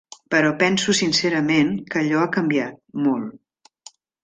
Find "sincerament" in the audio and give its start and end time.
0.99-1.69